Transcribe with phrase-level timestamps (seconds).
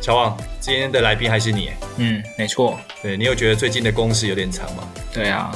[0.00, 1.70] 乔王，今天的来宾还是你？
[1.98, 2.80] 嗯，没错。
[3.02, 4.88] 对，你有觉得最近的工时有点长吗？
[5.12, 5.52] 对啊，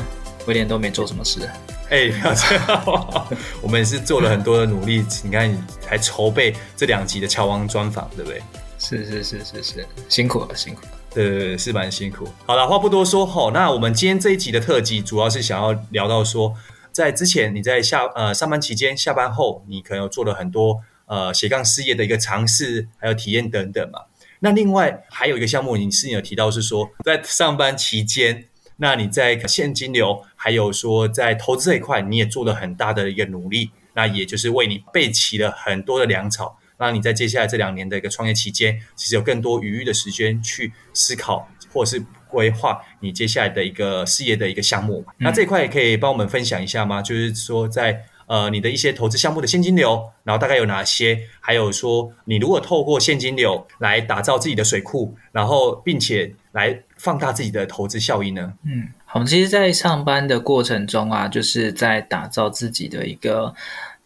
[0.46, 1.48] 威廉都没做什么事。
[1.88, 3.26] 哎，不要这样！
[3.62, 8.42] 我们也是做了很多的努力，你看，你还筹备这两集的乔王专访，对不对？
[8.78, 10.88] 是是是是是，辛苦了，辛苦了。
[11.14, 12.28] 对对对，是蛮辛苦。
[12.44, 16.54] 好了，话不多说，好，那我们今天这一集的特辑，主要是想要聊到说，
[16.92, 24.00] 在之前你在下呃上班期间，下班后，你可能有做了很多呃斜杠事业的一个尝试，还有体验等等嘛。
[24.44, 28.44] 那另外还有一个项目，你是有提到是说，在上班期间。
[28.76, 45.06] 那你在现金流，还有说在投资这一块，你也做了很大的一个努力，那也就是为你备齐了很多的粮草，那你在接下来这两年的一个创业期间，其实有更多余裕的时间去思考，或是规划你接下来的一个事业的一个项目。
[45.16, 47.00] 那这一块也可以帮我们分享一下吗？
[47.00, 51.18] 就是说在呃你的一些投资项目的现金流，然后大概有哪些？
[51.40, 56.82] 还有说你如果透过现金流来打造自己的水库，然后并且来。
[56.96, 58.54] 放大自己的投资效益呢？
[58.64, 63.54] 嗯，好，其实，在上班的过程中啊，就是在打造自己的一个，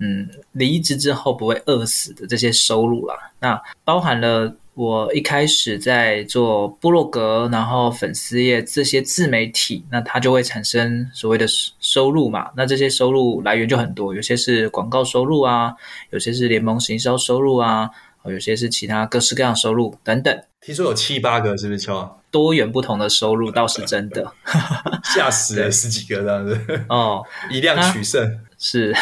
[0.01, 3.15] 嗯，离职之后不会饿死的这些收入啦。
[3.39, 11.45] 那包含了我一开始在做部落格，然后粉丝页这些自媒体，那它就会产生所谓的
[11.81, 12.51] 收入嘛。
[12.57, 15.75] 那这些收入来源就很多，有些是广告收入啊，
[16.11, 17.91] 有些是联盟行销收入啊，
[18.25, 20.41] 有些是其他各式各样收入等等。
[20.61, 22.23] 听说有七八个，是不是乔？
[22.31, 24.33] 多元不同的收入倒是真的，
[25.03, 28.95] 吓死了十几个这样子哦， 以量取胜、啊、是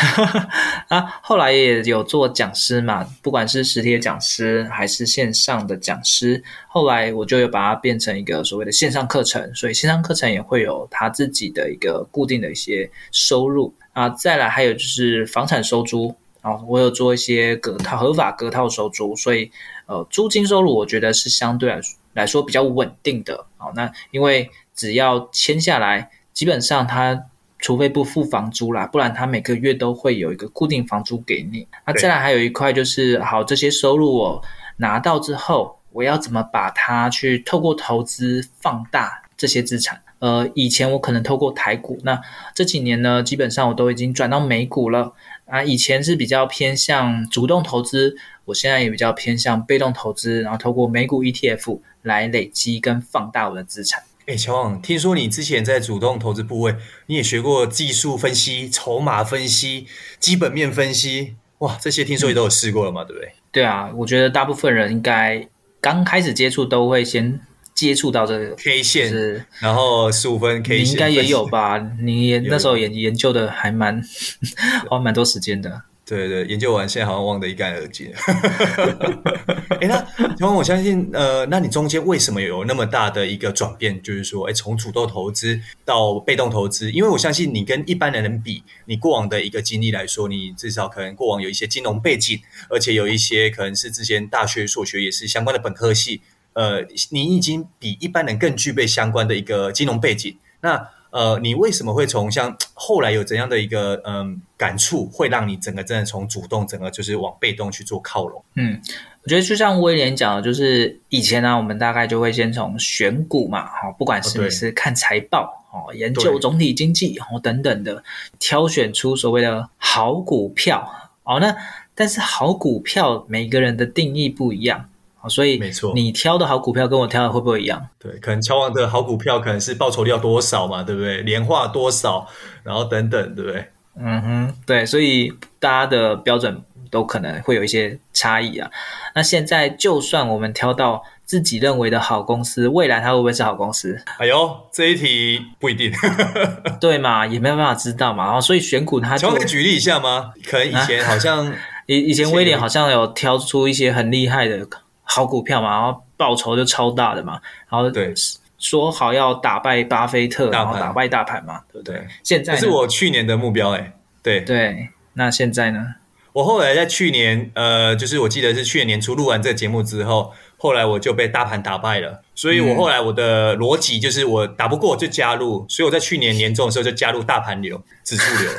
[0.88, 1.02] 啊。
[1.22, 14.08] 后来也有做讲师嘛，不管是实体的讲师还是线上的讲师，后来我就有把它变成一个所谓的线上课程，所以线上课程也会有他自己的一个固定的一些收入啊。
[14.10, 19.50] 再来还有就是房产收租啊，我有做一些隔套合法隔套收租，所以
[19.86, 21.96] 呃，租金收入我觉得是相对来说。
[22.16, 27.26] 来说比较稳定的，好，那因为只要签下来，基本上它
[27.66, 31.66] 除非不付房租啦，不然他每个月都会有一个固定房租给你。
[31.84, 34.40] 那再来还有一块就是，好，这些收入我
[34.76, 40.00] 拿到之后，我要怎么把它去透过投资放大这些资产？
[40.20, 42.20] 呃，以前我可能透过台股，那
[42.54, 45.12] 这几年呢，基本上我都已经转到美股了。
[45.46, 51.80] 啊，以前是比较偏向主动投资，我现在也比较偏向被动投资，然后透过美股 ETF。
[52.02, 54.00] 来累积跟放大我的资产。
[54.26, 56.74] 哎，乔王，听说你之前在主动投资部位，
[57.06, 59.86] 你也学过技术分析、筹码分析、
[60.18, 63.04] 基本面分析，哇，这些听说你都有试过了嘛？
[63.04, 63.32] 对不对？
[63.52, 65.48] 对啊，我觉得大部分人应该
[65.80, 67.40] 刚开始接触都会先
[67.72, 71.78] 接触到这个 K 线，就是、然后十五分 K 线，你应该也有吧？
[72.02, 74.02] 你也那时候也研究的还蛮
[74.90, 75.82] 花蛮多时间的。
[76.08, 78.12] 对对，研究完现在好像忘得一干二净。
[79.80, 80.00] 哎，那
[80.36, 84.00] 乔王，我相信，呃，那你中间为什么有那么大的一个转变？
[84.00, 92.40] 就是说，哎，从主动投资到被动投资，因为我相信你跟一般的人比，你过往的一个经历来说，你至少可能过往有一些金融背景，
[92.70, 96.20] 而且有一些可能是之前大学所学也是相关的本科系，
[96.52, 100.38] 呃，你已经比一般人更具备相关的一个金融背景。
[100.60, 108.44] 那呃，你为什么会从像 后来有怎样的一个嗯、呃、感触，会让你整个真的从主动整个就是往被动去做靠拢？
[108.54, 108.78] 嗯，
[109.22, 118.04] 我觉得就像威廉讲的，就是以前呢、啊，我们大概就会先从选股嘛，哈，不管是你是看财报，哦，研究总体经济，哦等等的，
[118.38, 120.86] 挑选出所谓的好股票，
[121.24, 121.56] 哦，那
[121.94, 124.90] 但是好股票每个人的定义不一样。
[125.28, 127.88] 所以没错，你挑的好股票跟我挑的会不会一样？
[127.98, 131.22] 对，可能乔王的好股票可能是报酬率要多少嘛，对不对？
[131.22, 132.26] 年化多少，
[132.62, 133.64] 然后等等，对不对？
[133.98, 138.70] 嗯哼，对，所以大家的标准都可能会有一些差异啊。
[139.14, 143.98] 那现在就算我们挑到自己认为的好公司，未来它会不会是好公司？
[144.18, 145.90] 哎呦，这一题不一定，
[146.78, 147.26] 对嘛？
[147.26, 148.26] 也没有办法知道嘛。
[148.26, 150.34] 然后所以选股它就，可以举例一下吗？
[150.46, 151.46] 可能以前好像
[151.86, 154.68] 以、啊、以前威廉好像有挑出一些很厉害的
[155.06, 158.12] 好股票嘛，然后报酬就超大的嘛，然后对。
[158.58, 162.06] 说好要打败巴菲特，然后打败大盘嘛，对不对？
[162.22, 163.92] 现在这是我去年的目标，哎，
[164.22, 164.88] 对对。
[165.12, 165.96] 那现在呢？
[166.32, 178.50] 我后来在去年，呃，就是我记得是去年年初录完这个节目之后，后来我就被大盘打败了，所以我后来我的逻辑就是我打不过就加入，所以我在去年年中的时候就加入大盘流、指数流。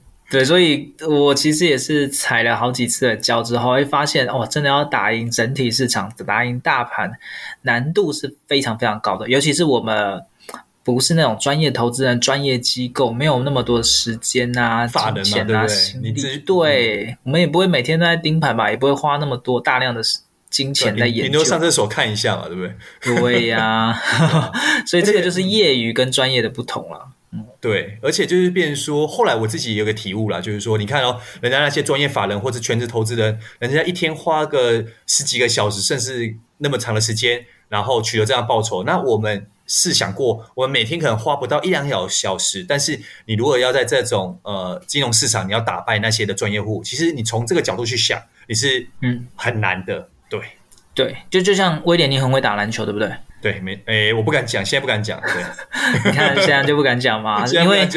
[0.30, 7.10] 对，所以我其实也是踩了好几次的胶之后，会发现哦，真的要打赢整体市场，打赢大盘，
[7.62, 9.28] 难度是非常非常高的。
[9.28, 10.22] 尤其是我们
[10.84, 16.12] 不是那种专业投资人、专业机构，没有那么多的时间啊、金钱啊、心力。
[16.46, 20.00] 对，我们也不会每天都在盯盘吧，也不会花那么多大量的
[20.48, 21.32] 金钱在研究。
[21.32, 23.20] 你都上厕所看一下嘛，对不对？
[23.20, 24.52] 对呀、啊，
[24.86, 27.08] 所以这个就是业余跟专业的不同了。
[27.60, 38.82] 对，而且就是变成说，后来我自己有个体悟啦，就是说，你看哦，人家那些专业法人或者全职投资人，人家一天花个十几个小时，甚至那么长的时间，然后取得这样报酬。
[38.82, 50.08] 那我们试想过，我们每天可能花不到一两小小时，但是你如果要在这种呃金融市场，你要打败那些的专业户，其实你从这个角度去想，你是嗯很难的。
[50.28, 50.40] 对
[50.94, 53.10] 对，就就像威廉，你很会打篮球，对不对？
[53.42, 55.18] 对，没诶，我不敢讲，现在不敢讲。
[55.20, 55.42] 对，
[56.04, 57.88] 你看现在就不敢讲嘛， 因为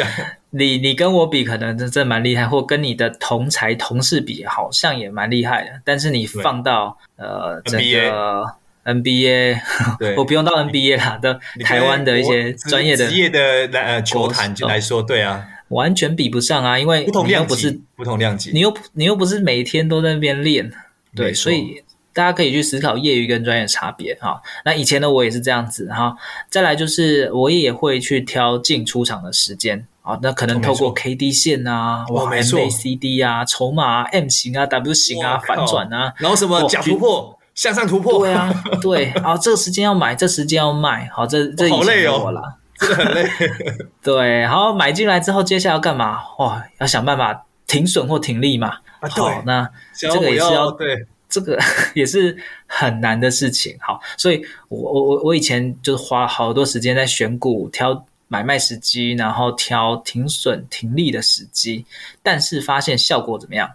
[0.52, 5.72] 你你跟我比，可能真真蛮厉害，或跟你的同才同事比，好像也蛮厉害的。
[5.84, 8.46] 但是你放到呃整个
[8.86, 9.60] NBA，
[10.16, 13.40] 我不用到 NBA 啦，的台湾的一些专业的职业的
[13.82, 20.72] 呃球坛来说，对啊，完全比不上啊，因为你又不是不同量级，你又你又不是每天都在那边练，
[21.14, 21.84] 对，所以。
[22.14, 24.42] 大家可以去思考业余跟专业的差别哈。
[24.64, 26.16] 那以前呢我也是这样子哈。
[26.50, 30.18] 再来就是我也会去挑进出场的时间啊。
[30.22, 42.32] 那可能透过 K D 线啊，哇，MACD 啊，筹码啊，M 型啊，W 型啊，反转啊，然后什么假突破、向上突破，对啊， 对啊，这个时间要买，这时间要卖，好，这这好累哦，
[42.80, 43.30] 真的很累。
[44.04, 46.20] 对，好，买进来之后，接下来要干嘛？
[46.38, 48.78] 哇，要想办法停损或停利嘛。
[49.02, 51.08] 好，那这个也是要对。
[51.34, 51.60] 这个
[51.96, 52.38] 也是
[52.68, 54.40] 很难的事情，好，所以
[54.70, 61.84] 我我我我以前就是花好多时间在选股、挑买卖时机，然后挑停损停利的时机，
[62.22, 63.68] 但是发现效果怎么样？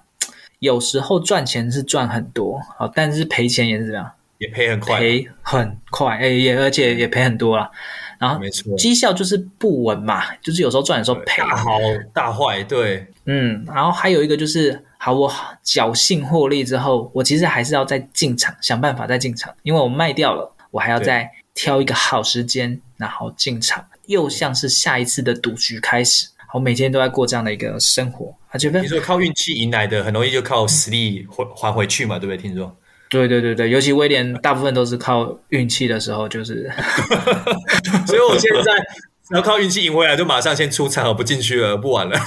[0.61, 4.13] 有时候赚钱是赚很多，好，但是赔钱也是怎么样？
[4.39, 7.69] 也赔很快，赔很快，哎，也而且也赔很多啊。
[8.21, 11.71] 然后，没错，绩效就是不稳嘛，就是有时候赚，有时候赔，大好
[12.13, 14.85] 大坏，对，嗯，然后还有一个就是。
[15.01, 15.33] 好，我
[15.65, 26.27] 侥幸获利之后，我其实还是要再进场，想办法再进场，因为我卖掉了，我还要再挑一个好时间，然后进场，又像是下一次的赌局开始。
[26.53, 32.37] 我每天都在过这样的一个生活，啊，觉得你说靠运气赢来的，很容易就靠实力还还回去嘛，对不对？
[32.37, 32.77] 听说？
[33.09, 36.71] 对对对对，尤其威廉大部分都是靠运气的时候，就是，
[38.07, 38.73] 所以我现在。
[39.31, 42.19] 要靠运气赢回来，就马上先出场，不进去了，不玩了。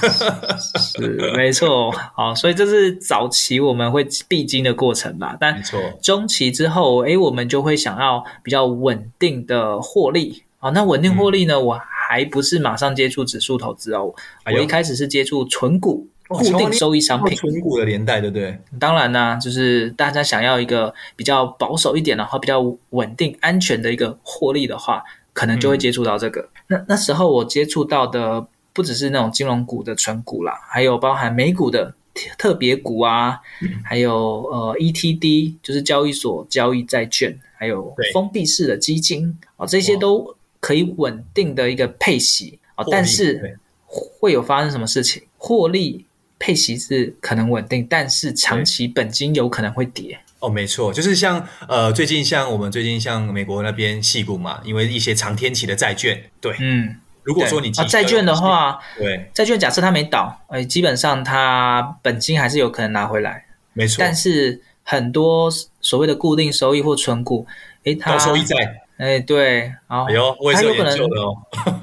[0.78, 5.36] 是没错，好，所以这是早期我们会必经的过程吧。
[5.40, 10.44] 但没错，中期之后，诶，我们就会想要比较稳定的获利。
[10.58, 11.54] 好，那稳定获利呢？
[11.54, 14.14] 嗯、我还不是马上接触指数投资哦。
[14.46, 17.36] 我一开始是接触纯股、固定收益商品。
[17.36, 18.56] 纯股的年代，对不对？
[18.78, 25.02] 当然呢，就是大家想要一个比较保守一点，然后比较稳定、安全的一个获利的话。
[25.32, 26.40] 可能就会接触到这个。
[26.40, 31.94] 嗯、那那时候我接触到的不只是那种金融股的存股啦，还有包含美股的
[32.36, 42.84] 特别股啊，嗯、还有呃 ETD，就是交易所交易债券，还有封闭式的基金啊，这些都可以稳定的一个配息啊。
[42.90, 45.22] 但是会有发生什么事情？
[45.38, 46.06] 获利
[46.42, 50.18] 配息是可能稳定，但是长期本金有可能会跌。
[50.40, 63.98] 哦，没错，就是像呃，最近像我们最近像美国那边矽谷嘛，因为一些长天期的债券，对，嗯，如果说你啊债券的话，对，债券假设它没倒，哎，基本上它本金还是有可能拿回来，没错。
[64.00, 65.48] 但是很多
[65.80, 67.46] 所谓的固定收益或存股，
[67.84, 68.56] 哎，它高收益债，
[68.96, 70.08] 哎，对，然后
[70.52, 70.98] 它有可能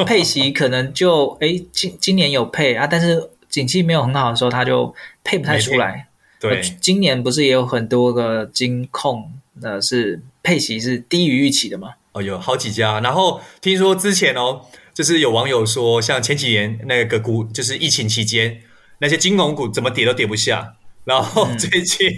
[0.06, 6.08] 配息可能就哎今今年有配啊，但是景气没有很好的时候，它就配不太出来。
[6.40, 9.30] 对，今年不是也有很多个金控
[9.60, 11.96] 的是配息是低于预期的吗？
[12.14, 13.02] 哦，有好几家。
[13.02, 14.62] 然后听说之前哦，
[14.94, 18.62] 就是有网友说，像前几年那个股，就是疫情期间，
[19.00, 22.10] 那些金融股怎么跌都跌不下，然后 最近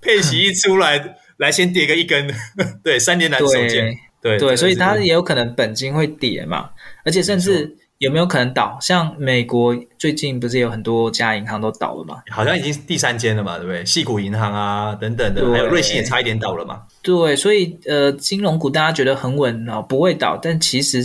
[0.00, 2.32] 配息一出来， 嗯、来先跌个一根，
[2.84, 6.70] 对，三年难守见，对对，所以它也有可能本金会跌嘛，
[7.04, 7.76] 而且甚至。
[8.04, 8.78] 有没有可能倒？
[8.80, 12.22] 像美国最近不是有很多家银行都倒了吗？
[12.30, 13.84] 好像已经第三间了嘛，对不对？
[13.84, 16.82] 细谷银行啊等等的，还有瑞信也差一点倒了嘛。
[17.02, 21.02] 对，所以呃，金融股大家觉得很稳啊，不会倒，但其实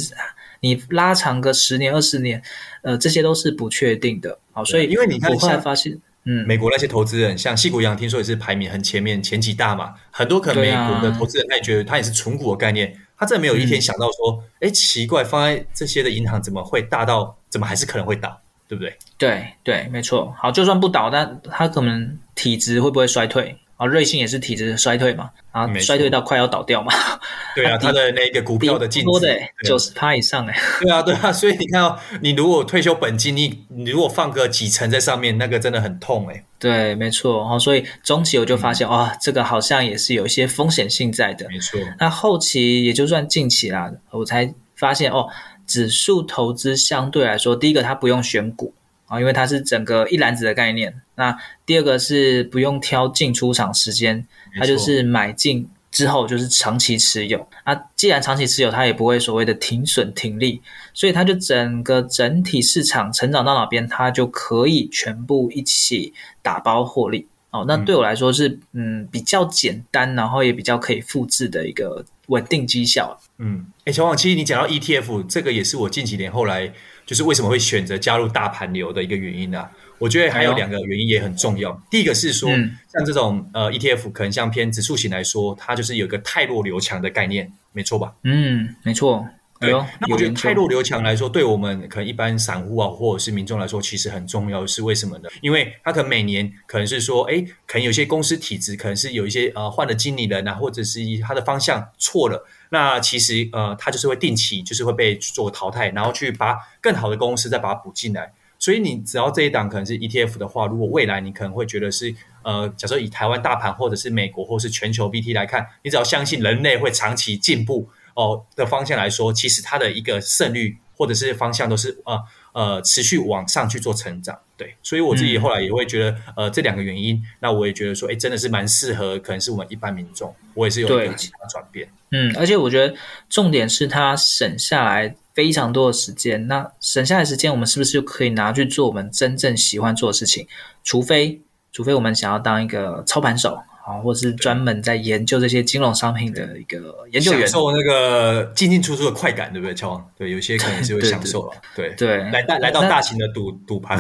[0.60, 2.42] 你拉长个十年、二十年，
[2.82, 4.38] 呃，这些都是不确定的。
[4.52, 9.94] 好，所以因为你看，我后来发现，嗯，美国那些投资人，像细谷银行，听说也是排名很前面，前几大嘛。
[10.12, 12.94] 很多可能美国的投资人他也觉得他也是存股的概念。
[13.20, 18.98] 他真的没有一天想到说，哎、嗯，奇怪，放在这些的银行怎么会大到，怎么还是可能会倒，对不对？
[19.18, 20.34] 对对，没错。
[20.38, 23.58] 好，就算不倒，但他可能体质会不会衰退？
[23.80, 26.92] 啊，瑞信也是体质衰退嘛，啊，衰退到快要倒掉嘛。
[27.56, 30.60] 对啊，他的那个股票的净值多的九十趴以上哎。
[30.84, 36.44] 对啊，对啊，所以你看哦，你如果退休本金，你你如果放个几成在上面，那个真的很痛哎。
[36.60, 37.48] 对，没错。
[37.48, 41.48] 哈，所以中期我就发现，哇、嗯哦，这个好像也是有一些风险性在的。
[41.48, 41.80] 没错。
[41.98, 45.30] 那后期也就算近期啦，我才发现哦，
[45.66, 48.74] 指数投资相对来说，第一个它不用选股。
[49.10, 51.02] 啊，因为它是整个一篮子的概念。
[51.16, 54.26] 那第二个是不用挑进出场时间，
[54.58, 57.50] 它就是买进之后就是长期持有。
[57.66, 60.62] 那既然长期持有，它也不会所谓的停损停利，
[60.94, 66.14] 所以它就整个整体市场成长到哪边，它就可以全部一起
[66.44, 67.28] 打包获利。
[67.50, 73.20] 哦，那对我来说是嗯，嗯比较简单，然后也比较可以复制的一个稳定绩效。
[73.40, 76.72] 嗯，哎，小王，其实你讲到 ETF，这个也是我近几年后来。
[77.10, 79.72] 就是为什么会选择加入大盘流的一个原因呢、啊？
[79.98, 81.72] 我觉得还有两个原因也很重要。
[81.90, 88.14] 第一个是说，像这种呃 ETF，可能像偏指数型来说，它就是有一个太弱留强的概念，没错吧？
[88.26, 89.28] 嗯，没错。
[89.60, 94.68] 对，那我觉得太弱留强来说，对我们可能一般散户啊，或者是民众来说，其实很重要。
[94.68, 95.30] 是为什么呢？
[95.42, 102.46] 因为它可能每年可能是说，哎，可能有些公司体质可能是有一些呃换了经理人啊，或者是它的方向错了。
[102.70, 108.32] 那其实呃，它就是会定期就是会被做淘汰，然后去把更好的公司再把它补进来。
[108.60, 122.20] 所以你只要这一档可能是 ETF 的话，如果未来你可能会觉得是呃，假设以台湾大盘或者是美国或是全球 BT 来看，你只要相信人类会长期进步哦的方向来说，其实它的一个胜率或者是方向都是呃
[122.54, 124.38] 呃持续往上去做成长。
[124.60, 131.90] 对，所以我自己后来也会觉得呃这两个原因，那我也觉得说，哎，真的是蛮适合，可能是我们一般民众，我也是有一个其他转变。
[132.12, 132.94] 嗯，而且我觉得
[133.30, 136.46] 重点是它省下来非常多的时间。
[136.48, 140.46] 那省下来时间，我们是不是就可以拿去做我们真正喜欢做的事情？
[140.84, 141.40] 除非，
[141.72, 143.58] 除非我们想要当一个操盘手
[143.90, 149.74] 啊，或者是专门在研究这些金融商品的一个研究员，享受那个进进出出的快感，对不对？
[149.74, 154.00] 乔王，对，有些可能是会 享受了对，对，对，来来到大型的赌赌盘。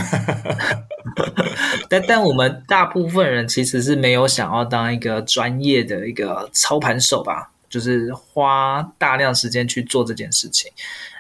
[1.90, 7.52] 但但我们大部分人其实是没有想要当一个专业的一个操盘手吧。
[7.70, 10.72] 就是花大量时间去做这件事情。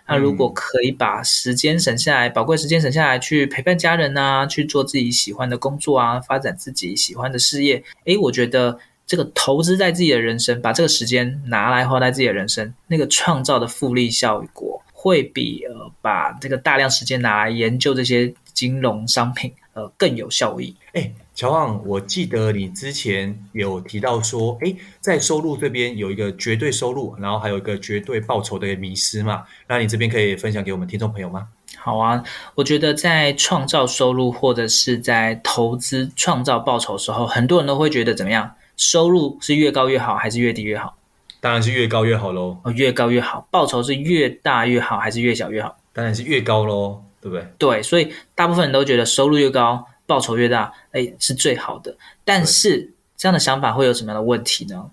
[0.09, 20.75] 那如果可以把时间省下来，宝贵时间省下来，去陪伴家人啊，去做自己喜欢的工作啊，发展自己喜欢的事业，诶，我觉得这个投资在自己的人生，把这个时间拿来花在自己的人生，那个创造的复利效果，会比呃把这个大量时间拿来研究这些金融商品，呃更有效益。
[20.93, 29.45] 诶乔旺，我记得你之前有提到说，哎，在收入这边有一个绝对收入，然后还有一个绝对报酬的迷失嘛？
[29.65, 31.47] 那你这边可以分享给我们听众朋友吗？
[31.77, 32.21] 好啊，
[32.55, 38.55] 我觉得在创造收入或者是在投资创造报酬的时候，很多人都会觉得怎么样？
[38.75, 40.97] 收入是越高越好，还是越低越好？
[41.39, 42.57] 当然是越高越好喽。
[42.63, 43.47] 哦，越高越好。
[43.49, 45.77] 报酬是越大越好，还是越小越好？
[45.93, 47.47] 当然是越高喽，对不对？
[47.57, 49.85] 对，所以大部分人都觉得收入越高。
[50.09, 51.95] 报酬越大，哎，是最好的。
[52.25, 54.89] 但是这样的想法会有什么样的问题呢？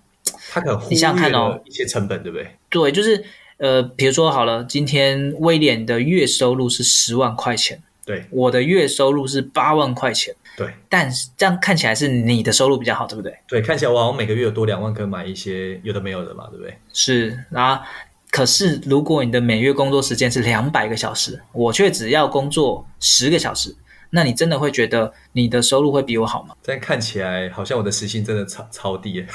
[0.51, 2.55] 他可能忽略了一些成本，对不对？
[2.69, 3.23] 对，就是
[3.57, 10.71] 呃，比如说好了，今天威廉的月收入是十万块钱，对，我的月收入是八万块钱，对。
[10.87, 13.35] 但是这样看起来是你的收入比较好，对不对？
[13.47, 16.77] 对，看起来我好像每个月有多两万可以买一些有的没有的嘛，对不对？
[16.93, 17.81] 是啊，
[18.29, 23.75] 可是如果你的每月工作时间是两百个小时，我却只要工作十个小时。
[24.09, 26.55] 那你真的会觉得你的收入会比我好吗？
[26.65, 29.27] 但看起来好像我的时薪真的超超低耶。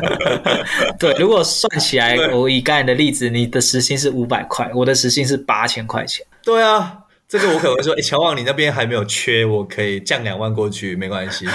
[1.00, 6.26] 对，如果算起来，我以刚才的例子，你的时薪是五百块，我的时薪是八千块钱。
[6.44, 11.46] 对啊，这个我可能会说，哎，乔旺，你那边还没有缺，我可以降两万过去，没关系。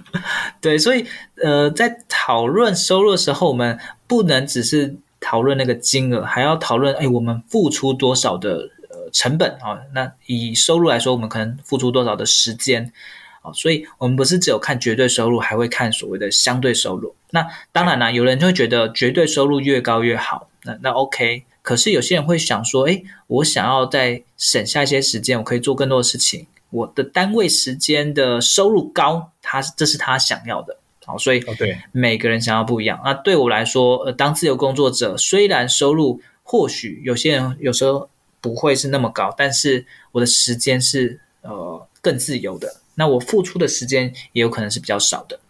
[0.60, 1.06] 对，所以
[1.42, 8.68] 呃，在讨论收入的时候，我们不能只是讨论那个金额，还要讨论，哎，我们付出多少的。
[9.12, 9.78] 成本啊。
[9.94, 12.92] 那以收入来说，我们可能付出多少的时间
[13.42, 13.52] 啊？
[13.52, 17.14] 所以我们不是只有看绝对收入，还会看所谓的相对收入。
[17.30, 20.48] 那当然了，有人就会觉得绝对收入越高越好。
[20.64, 26.46] 那那 OK，可是有些人会想说，哎，我想要再省下一些时间，我可以做更多的事情。
[26.70, 30.78] 我的单位时间的收入高，他这是他想要的。
[31.04, 33.00] 好，所以对每个人想要不一样。
[33.04, 38.08] 那对我来说，呃，当自由工作者，虽然收入或许有些人有时候
[38.42, 42.76] 不会是那么高，但是我的时间是呃更自由的。
[42.96, 45.40] 那我付出的时间也有可能是比较少的。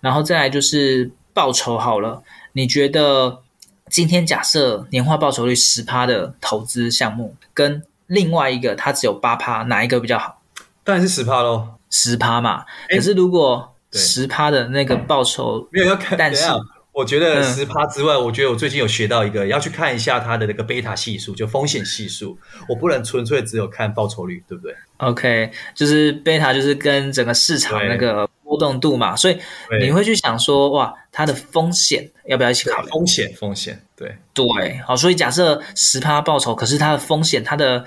[0.00, 3.42] 然后再来就是报酬好了，你觉得
[3.88, 10.40] 今天假设年化报酬率十趴的投资项目，跟另外一个它只有八趴，哪一个比较好？
[10.82, 12.64] 当然是十趴喽，十趴嘛。
[12.88, 16.44] 可是如果十趴的那个报酬没有要看，但是
[16.92, 22.38] 我觉得十趴之外，我觉得我最近有学到一个，要去看一下它的那个贝塔系数，就风险系数。
[22.68, 29.38] 我不能纯粹只有看报酬率，对不对？OK，就是贝塔就是跟整个市场那个波动度嘛，所以
[29.80, 32.88] 你会去想说，哇，它的风险要不要一起考虑？
[32.90, 33.80] 风险，风险。
[33.96, 37.84] 对对，好，所以假设十趴报酬，可是它的风险，它的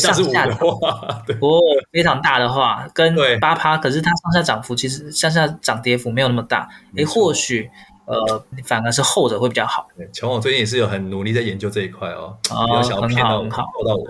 [0.00, 0.66] 上下的话，
[1.40, 7.70] 哦，非常大的话，跟八趴，可是它上下涨幅其实上下涨跌幅没有那么大，诶，或许
[8.08, 9.86] 呃，反而是后者会比较好。
[10.12, 14.06] 乔王最近也是有很努力在研究这一块哦，哦，很好很好，到我。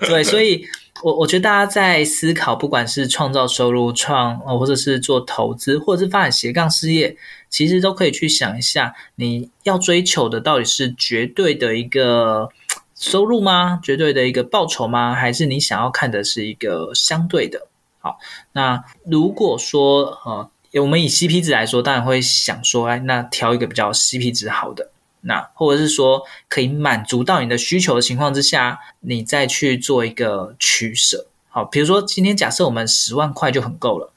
[0.08, 0.66] 对，所以
[1.02, 7.16] 我我觉得大家在思考，不管是创造收入、创，或者是做投资，或者是发展斜杠事业。
[7.50, 12.48] 其实都可以去想一下，你要追求的到底是绝对的一个
[12.96, 13.78] 收入吗？
[13.80, 15.14] 绝对的一个报酬吗？
[15.14, 17.68] 还是你想要看的是一个相对的？
[18.00, 18.18] 好，
[18.50, 24.90] 那如果说呃，我们以 CP 值来说，当然会想说，哎，那挑一个比较 CP 值好的，
[25.20, 31.26] 那或者是说可以满足到你的需求的情况之下，你再去做一个取舍。
[31.48, 34.12] 好，比如说今天假设我们十万块就很够了，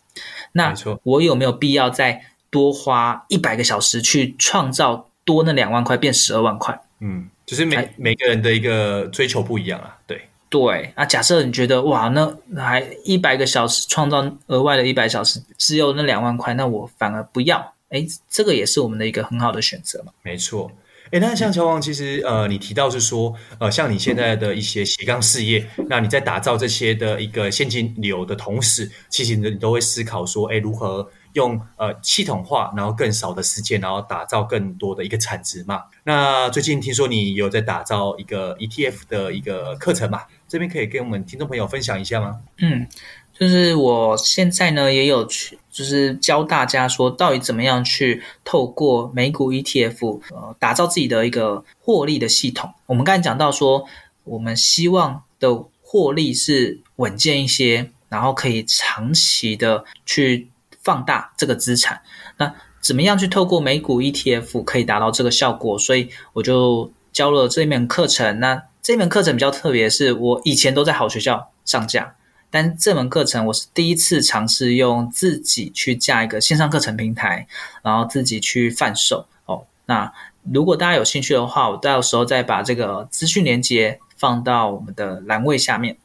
[0.53, 0.73] 那
[1.03, 10.93] 我有没有必要再多花一百个小时去创造多那两万块变十二万块，嗯，就是每每个人的一个追求不一样啊，对对。
[10.95, 20.11] 那假设你觉得哇，那还一百个小时创造额外的一百小时只有那两万块，那我反而不要，哎，这个也是我们的一个很好的选择嘛。
[20.23, 20.71] 没错，
[21.11, 31.09] 哎，那像乔王，其实呃，你提到是说呃，像你现在的一些斜杠事业，那你在打造这些的一个现金流的同时，其实你都会思考说，哎，如何？
[31.33, 35.83] 用呃系统化，然后更少的时间，然后打造更多的一个产值嘛。
[36.03, 40.21] 那最近听说你有在打造一个 ETF 的一个课程嘛？
[40.47, 42.39] 这边可以跟我们听众朋友分享一下吗？
[42.57, 42.87] 嗯，
[43.33, 52.73] 就是我现在呢也有去，就是教大家说到底怎么样去透过美股 ETF 呃打造自己的一个获利的系统。
[52.85, 53.85] 我们刚才讲到说，
[54.23, 60.49] 我们希望的获利是稳健一些，然后可以长期的去。
[60.83, 62.01] 放大这个资产，
[62.37, 65.77] 那怎么样去透过美股 ETF 可以达到这个效果？
[65.77, 68.39] 所以我就教了这一门课程。
[68.39, 72.15] 那这门课程比较特别，是我以前都在好学校上架，
[72.49, 77.47] 但这门课程我是第一次尝试用自己去架一个线上课程平台，
[77.81, 79.27] 然后自己去贩售。
[79.45, 80.13] 哦，那
[80.51, 85.97] 如果大家有兴趣的话，我到时候再把这个资讯连接放到我们的栏位下面。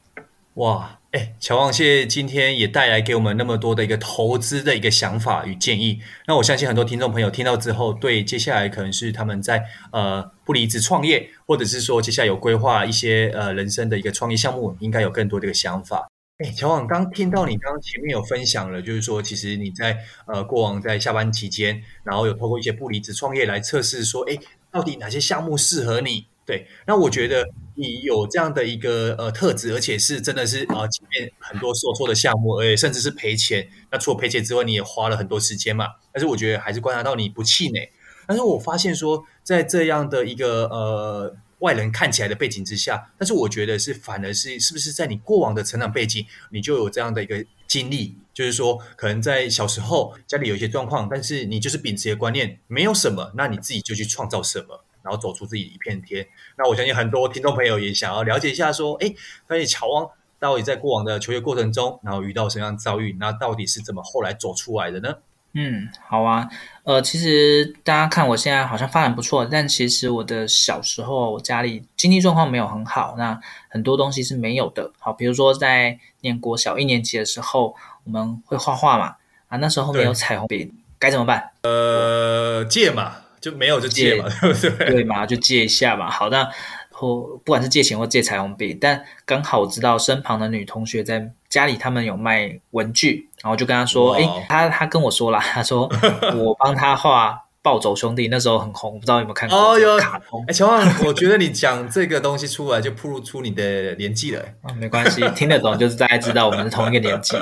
[0.55, 0.99] 哇！
[1.13, 6.01] 哎，乔王谢谢今天也带来给我们那么多的一个投资的一个想法与建议。
[6.25, 16.09] 那我相信很多听众朋友听到之后，对接下来可能是他们在呃不离职创业，或者是说接下来有规划一些呃人生的一个创业项目，应该有更多的一个想法。
[16.39, 19.95] 哎，乔王刚听到你刚刚前面有分享了，就是说其实你在
[20.25, 24.35] 呃过往在下班期间，然后有透过一些不离职创业来测试说，哎，
[24.71, 26.25] 到底哪些项目适合你？
[26.43, 33.67] 对，那我觉得你有这样的一个呃特质，而且是真的是呃前面很多受挫的项目，而且甚至是赔钱。
[33.91, 35.87] 那除了赔钱之外，你也花了很多时间嘛。
[36.11, 37.91] 但是我觉得还是观察到你不气馁。
[38.27, 54.85] 但是我发现说，在这样的一个呃外人看起来的背景之下，但是我觉得是反而是是不是在你过往的成长背景，你就有这样的一个经历，就是说可能在小时候家里有一些状况，但是你就是秉持的观念，没有什么，那你自己就去创造什么。
[55.03, 56.25] 然后走出自己一片天。
[56.57, 59.13] 那我相信很多听众朋友也想要了解一下，说，哎，
[59.47, 63.15] 关于乔王到底在过往的求学过程中，然后遇到什么样的遭遇？
[63.19, 65.15] 那到底是怎么后来走出来的呢？
[65.55, 66.49] 嗯，好啊。
[66.83, 73.39] 呃，其实大家看我现在好像发展不错，但其实我的小时候，我家里经济状况没有很好，那
[73.69, 74.91] 很多东西是没有的。
[74.97, 79.15] 好，比如说在念国小一年级的时候，我们会画画嘛，
[79.47, 81.51] 啊，那时候没有彩虹笔，该怎么办？
[81.61, 83.17] 呃，借嘛。
[83.43, 84.85] 就没有就借嘛，对不对？
[84.87, 86.09] 对嘛，就借一下嘛。
[86.09, 86.49] 好，那
[86.89, 95.91] 或不管是借钱或借彩虹笔，但刚好我知道身旁的女同学在家里，他们有卖文具，然后就跟她说：“哎、欸，他他跟我说了，她说
[96.39, 100.43] 我帮她画。”暴走兄弟那时候很红，不知道有没有看过哦，有卡通。
[100.49, 104.41] 哎，乔旺，我觉得你讲这个东西出来就暴露出你的年纪了。
[104.61, 107.37] 啊，没关系， 听得懂就是大家知道我们是同一个年纪。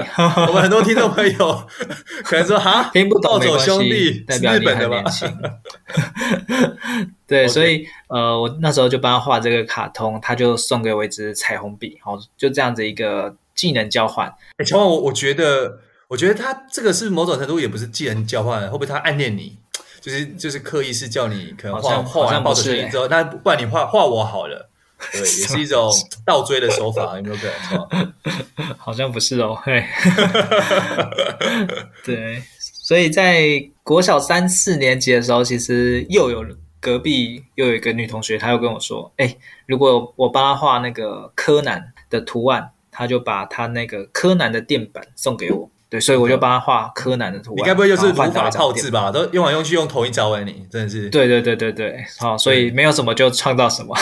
[0.47, 1.67] 我们很多听众朋友
[2.23, 5.27] 可能说哈，听不懂，暴走兄弟代表你很年轻。
[7.25, 14.31] 对， 所以呃，我那时候就帮他画这个卡通，他就送给我一支彩虹笔，好，就这样子一个技能交换。
[14.57, 15.79] 哎，乔旺，我我觉得，
[16.09, 19.57] 我觉得他这个是某种程度也不是技能交换，会不会他暗恋你？
[20.01, 24.69] 就是就是刻意是叫你可能画画完抱着声音之后，那不然你画画我好了，
[25.13, 25.89] 对，也是一种
[26.25, 27.47] 倒追的手法，有没有可
[27.95, 28.13] 能？
[28.77, 29.83] 好像不是哦，嘿，
[32.03, 36.45] 对，所以在国小三四年级的时候，其实又有
[36.79, 39.37] 隔壁又有一个女同学，她又跟我说，哎，
[39.67, 45.69] 如果我帮她画那个柯南的图案，她就把她那个柯南的垫板送给我。
[45.91, 47.57] 对，所以我就帮他画柯南的图案。
[47.57, 49.11] 你该不会就是无法炮制吧？
[49.11, 51.09] 都用来用去用同一招哎，你真的是。
[51.09, 53.93] 对对对对对，好，所以没有什么就创造什么。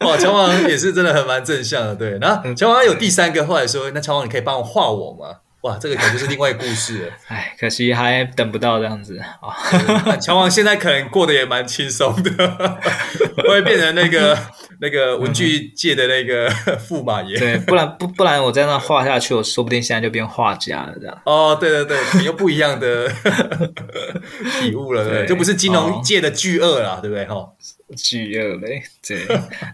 [0.00, 2.18] 哇，乔王也是真的很蛮正向的，对。
[2.18, 5.36] 然后乔王有第三个，后来说，那乔王你可以帮我画我吗？
[5.62, 7.12] 哇，这个可能就是另外一个故事了。
[7.28, 10.16] 哎，可惜还等不到这样子啊。
[10.16, 12.30] 乔王现在可能过得也蛮轻松的，
[13.48, 14.38] 会变成那个。
[14.80, 16.50] 那个文具界的那个
[16.90, 21.16] 驸马爷，对，不然不不然我在那画下去，我说不定现在就变画家了，这样。
[21.24, 23.08] 哦，对对对，你又不一样的
[24.58, 27.24] 体悟了，对，对，就不是金融界的巨鳄了，哦、对不对？
[27.26, 27.48] 哈，
[27.96, 29.26] 巨鳄嘞， 对。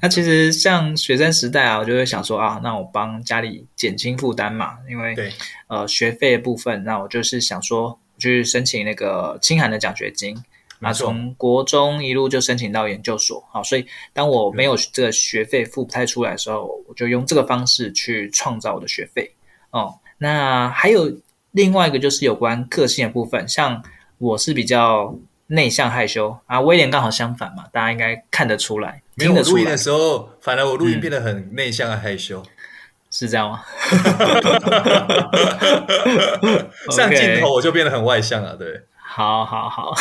[0.03, 5.33] 那其实像学生时代啊，我就会想说啊，那我帮家里减轻负担嘛，因为对
[5.69, 10.37] 呃学费的部分，那我就是想说去申请那个清寒的奖学金。
[10.81, 19.29] 那，从国中一路就申请到研究所，好，所以当我没有这个学费付不太出来的时候，我就用这个方式去创造我的学费。
[19.71, 21.13] 哦，那还有
[21.51, 23.83] 另外一个就是有关个性的部分，像
[24.19, 29.03] 我是比较内向害羞啊，威廉刚好相反嘛，大家应该看得出来。
[29.17, 29.53] 听得出来。
[29.55, 32.47] 录音的时候，反而我录音变得很内向害羞，嗯、
[33.11, 33.63] 是这样吗？
[36.91, 38.83] 上镜头我就变得很外向了，对。
[39.11, 39.95] 好好好，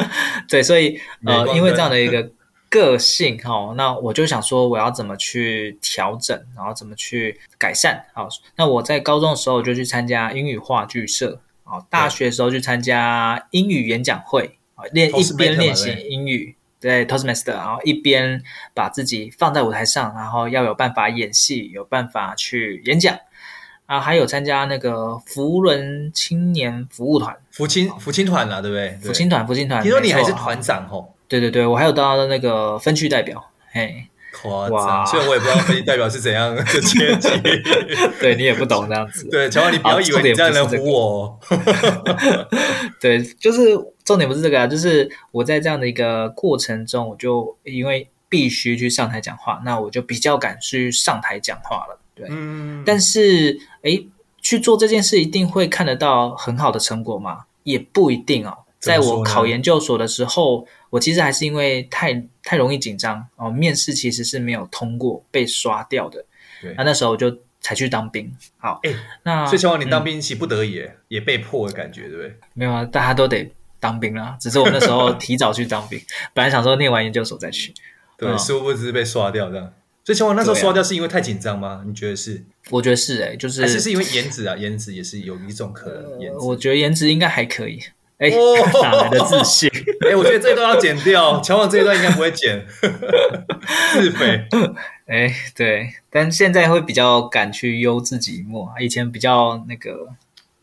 [0.48, 2.30] 对，所以呃，因为这样的一个
[2.70, 8.02] 个性哈、哦，那我就想说，我要怎么去调整，然后怎么去改善？
[8.14, 14.50] 好，那我在高中的时候就去参加英语话剧社，啊，大学的时候去参加英语演讲会，啊，
[14.92, 18.42] 练一边练习英语，对，Toastmaster，然后一边
[18.74, 23.16] 把自己放在舞台上，然后要有办法演戏，有办法去演讲。
[23.86, 28.98] 啊，还有参加那个扶轮青年服务团，福青扶青团啦，对不对？
[29.02, 29.82] 福青团，福青团。
[29.82, 31.06] 听说你还是团长哦？
[31.28, 35.06] 对对对，我还有当的那个分区代表，嘿，夸张！
[35.06, 37.28] 虽然我也不知道分区代表是怎样的 阶级，
[38.18, 39.28] 对你也不懂这样子。
[39.30, 41.38] 对，乔王，你不要以为你这样能唬我。
[42.98, 51.98] 对，就是重点不是这个啊，就是我在这样的一个过程中，我就因为必须去上台讲话，那我就比较敢去上台讲话了。
[52.14, 54.06] 对，嗯，但是，诶，
[54.40, 57.46] 去做这件事一定会看得到很好的成果吗？
[57.62, 58.58] 也不一定哦。
[58.78, 66.22] 在我考研究所的时候，我其实还是因为太太容易紧张哦，面试其实是没有通过，被刷掉的。
[66.60, 68.30] 对，那那时候我就才去当兵。
[68.58, 72.36] 好，诶，那所以，希望你当兵是不得已，嗯，也被迫的感觉，对不对？
[72.52, 73.50] 没有啊，大家都得
[73.84, 74.34] 当兵啦。
[74.40, 76.00] 只是我那时候提早去当兵，
[76.32, 77.74] 本来想说念完研究所再去。
[78.16, 79.70] 对，殊不知被刷掉这样。
[80.02, 81.82] 所以，乔王那时候刷掉是因为太紧张吗？
[81.86, 82.42] 你觉得是？
[82.70, 86.18] 我觉得是诶、欸、就是还是是因为颜值啊，颜值也是有一种可能。
[86.18, 87.78] 颜值，我觉得颜值应该还可以。
[88.18, 88.36] 哎、欸，
[88.82, 89.68] 哪来的自信？
[90.06, 91.40] 哎、欸，我觉得这一段要剪掉。
[91.40, 92.64] 乔王这一段应该不会剪，
[93.92, 94.46] 自肥。
[95.06, 100.08] 哎、欸，对，但现在会比较敢去幽自己一默，以前比较那个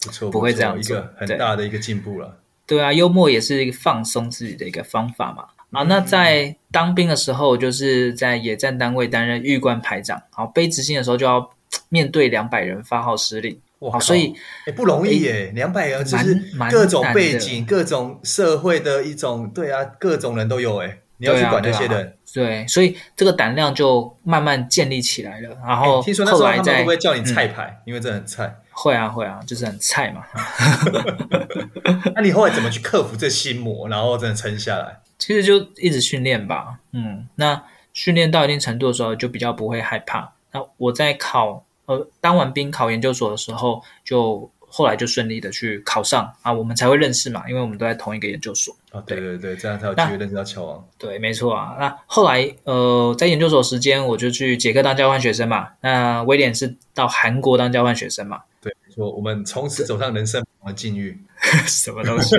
[0.01, 2.37] 不错，不会这样一个很大的一个进步了。
[2.71, 5.43] 对啊，幽默也是一个放松自己的一个方法嘛。
[5.77, 10.21] 啊，那在当兵的时候，就是在野战单位担任预官排长。
[10.29, 11.49] 好，背执行的时候就要
[11.89, 13.59] 面对两百人发号施令。
[13.79, 14.33] 哇，所以
[14.67, 22.15] 哎不容易耶，两百人就是各种背景、各种社会的一种，对啊，各种人都有哎，你要去管那些人。
[22.33, 25.57] 对，所以这个胆量就慢慢建立起来了。
[25.67, 27.81] 然后听说那时候他们会不会叫你菜牌？
[27.85, 28.55] 因为这很菜。
[28.81, 30.23] 会啊会啊，就是很菜嘛。
[32.15, 34.99] 那你后来怎么去克服这心魔，然后真的撑下来？
[35.19, 37.63] 其实就一直训练吧，嗯，那
[37.93, 40.33] 训练到一定程度的时候，就比较不会害怕。
[40.51, 48.75] 那我在考呃当完兵考研究所的时候，就后来就顺利的去考上啊，我们才会认识嘛，因为我们都在同一个研究所。
[48.91, 50.83] 啊，对对对，这样才有机会认识到乔王。
[50.97, 51.75] 对，没错啊。
[51.79, 55.69] 那后来呃，在研究所时间，我就去捷克当交换学生嘛。
[55.81, 58.41] 那威廉是到韩国当交换学生嘛？
[58.91, 61.17] 对，说我们从此走上人生的境遇，
[61.65, 62.35] 什么东西？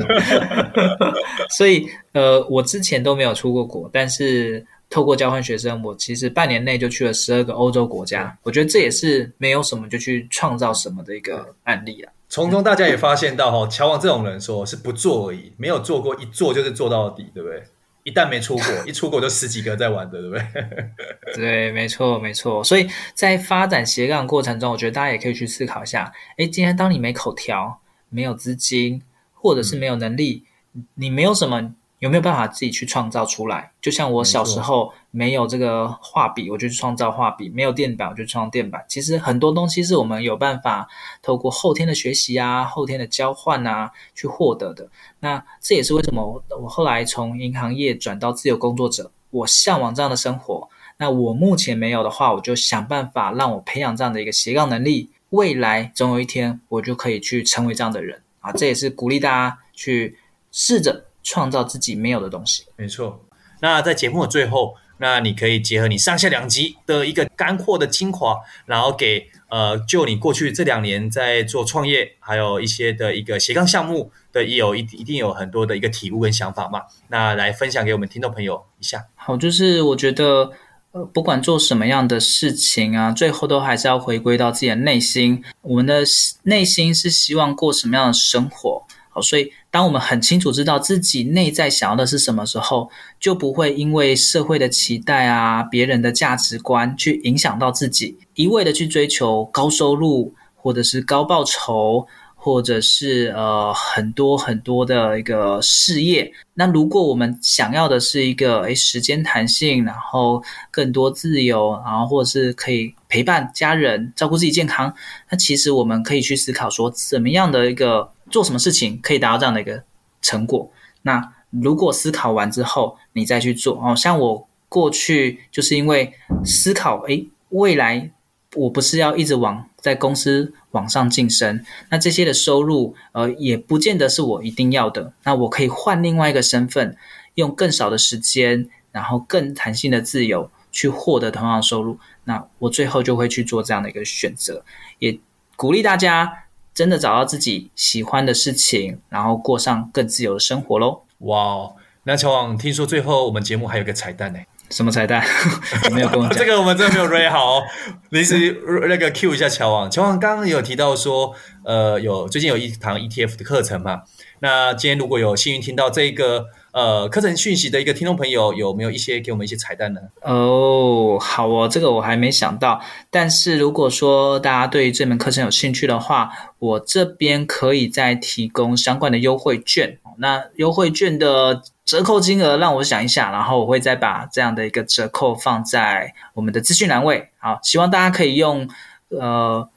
[1.50, 4.64] 所以呃，我之前都没有出过国，但是。
[4.94, 8.36] 透过交换学生，我其实半年内就去了十二个欧洲国家。
[8.42, 12.12] 我觉得这也是没有什么就去创造什么的一个案例啊。
[12.28, 17.62] 从中大家也发现到，哈，乔王这种人说是不做而已，没有做过，一做就是做到底，对不对？
[18.04, 21.34] 一旦没出国，一出国就十几个在玩的，对不对？
[21.34, 22.62] 对，没错，没错。
[22.64, 31.74] 所以在发展斜杠过程中，我觉得大家也可以去思考一下：哎，今天当你没口条、没有资金，或者是没有能力，嗯、你没有什么。
[32.02, 33.70] 有没有办法自己去创造出来？
[33.80, 38.84] 就像我小时候没有这个画笔，我就去创造画笔；没有电板，我就创造垫板。
[38.88, 40.88] 其实很多东西是我们有办法
[41.22, 44.88] 透过后天的学习啊、后天的交换啊去获得的。
[45.20, 50.68] 那这也是为什么我后来从银行业转到自由工作者，我向往这样的生活。
[50.96, 55.10] 那我目前没有的话，我就想办法让我培养这样的一个斜杠能力。
[55.30, 58.50] 未来总有一天，我就可以去成为这样的人啊！
[58.50, 60.18] 这也是鼓励大家去
[60.50, 61.04] 试着。
[61.22, 63.24] 创造自己没有的东西，没错。
[63.60, 76.82] 那在节目的最后，那你可以结合你上下两集的一个干货的精华，然后给呃，就你过去这两年在做创业，还有一些的一个斜杠项目的，也有一一定有很多的一个体悟跟想法嘛。
[77.08, 79.04] 那来分享给我们听众朋友一下。
[79.14, 80.50] 好，就是我觉得
[80.92, 85.44] 呃，不管做什么样的事情啊，最后都还是要回归到自己的内心。
[85.60, 86.02] 我们的
[86.44, 88.81] 内心是希望过什么样的生活？
[89.14, 102.06] 好，所以当我们很清楚知道自己内在想要的是什么时候，就不会因为社会的期待啊、别人的价值观去影响到自己，一味的去追求高收入或者是高报酬。
[102.44, 114.92] 或者是呃很多很多的一个事业，那如果我们想要的是一个诶时间弹性，然后更多自由，然后或者是可以陪伴家人、照顾自己健康，
[115.30, 119.80] 那其实我们可以去思考说，怎么样的一个做什么事情可以达到这样的一个
[120.20, 120.68] 成果。
[121.02, 126.12] 那如果思考完之后，你再去做哦，像我过去就是因为
[126.44, 128.10] 思考，诶未来
[128.54, 130.52] 我不是要一直往在公司。
[130.72, 135.12] 往上晋升，那这些的收入，呃，也不见得是我一定要的。
[135.22, 136.96] 那我可以换另外一个身份，
[137.34, 141.98] 用更少的时间，然后更弹性的自由去获得同样的收入。
[142.24, 144.64] 那我最后就会去做这样的一个选择，
[144.98, 145.18] 也
[145.56, 151.02] 鼓励大家真的找到自己喜欢的事情，然后过上更自由的生活喽。
[151.18, 154.38] 哇哦，那乔王，听说最后我们节目还有个彩蛋呢？
[154.72, 155.22] 什么彩蛋？
[155.92, 156.36] 没有跟我讲。
[156.36, 157.62] 这个我们真的没有 ready 好哦。
[158.10, 159.90] 临时那个 Q 一下乔王。
[159.90, 164.02] 乔王刚刚有提到说，呃，有最近有一堂 ETF 的课程嘛？
[164.40, 170.00] 那今天如果有幸运听到这个呃课程讯息的一个听众朋友，有没有一些给我们一些彩蛋呢？
[170.22, 172.80] 哦，好哦，这个我还没想到。
[173.10, 179.98] 但是如果说大家对于这门课程有兴趣的话，我这边可以再提供相关的优惠券。
[180.18, 187.30] 那优惠券的折扣金额让我想一下，然后我会再把这样的一个折扣放在我们的资讯栏位。
[187.38, 188.68] 好，希望大家可以用，
[189.08, 189.68] 呃，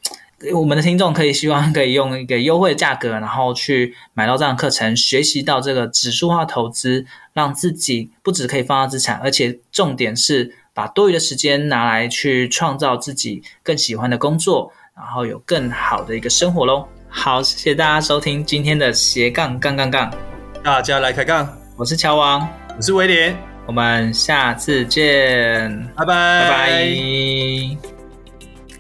[0.54, 16.86] 我们的听众可以希望可以用一个优惠的价格，然后去买到这样的课程，学习到这个指数化投资，让自己不止可以放大资产，而且重点是把多余的时间拿来去创造自己更喜欢的工作，然后有更好的一个生活喽。
[17.08, 20.14] 好，谢谢大家收听今天的斜杠杠杠杠，
[20.62, 21.48] 大家来开杠。
[21.78, 22.46] 我是乔王，
[22.76, 27.95] 我是威廉，我们下次见，拜拜拜拜。